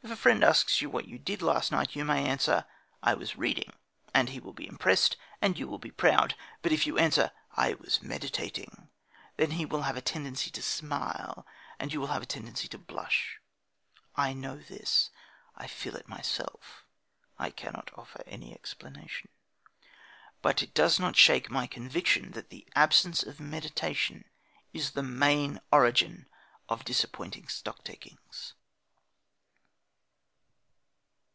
If 0.00 0.12
a 0.12 0.16
friend 0.16 0.44
asks 0.44 0.80
you 0.80 0.88
what 0.88 1.08
you 1.08 1.18
did 1.18 1.42
last 1.42 1.72
night, 1.72 1.96
you 1.96 2.04
may 2.04 2.24
answer, 2.24 2.66
"I 3.02 3.14
was 3.14 3.36
reading," 3.36 3.72
and 4.14 4.28
he 4.28 4.38
will 4.38 4.52
be 4.52 4.66
impressed 4.66 5.16
and 5.42 5.58
you 5.58 5.66
will 5.66 5.80
be 5.80 5.90
proud. 5.90 6.36
But 6.62 6.70
if 6.70 6.86
you 6.86 6.96
answer, 6.98 7.32
"I 7.56 7.74
was 7.74 8.00
meditating," 8.00 8.90
he 9.36 9.66
will 9.66 9.82
have 9.82 9.96
a 9.96 10.00
tendency 10.00 10.52
to 10.52 10.62
smile 10.62 11.44
and 11.80 11.92
you 11.92 11.98
will 12.00 12.06
have 12.06 12.22
a 12.22 12.26
tendency 12.26 12.68
to 12.68 12.78
blush. 12.78 13.40
I 14.14 14.32
know 14.32 14.56
this. 14.58 15.10
I 15.56 15.66
feel 15.66 15.96
it 15.96 16.08
myself. 16.08 16.84
(I 17.36 17.50
cannot 17.50 17.90
offer 17.96 18.22
any 18.24 18.54
explanation.) 18.54 19.28
But 20.40 20.62
it 20.62 20.74
does 20.74 21.00
not 21.00 21.16
shake 21.16 21.50
my 21.50 21.66
conviction 21.66 22.30
that 22.30 22.50
the 22.50 22.68
absence 22.76 23.24
of 23.24 23.40
meditation 23.40 24.26
is 24.72 24.92
the 24.92 25.02
main 25.02 25.60
origin 25.72 26.28
of 26.68 26.84
disappointing 26.84 27.48
stocktakings. 27.48 28.52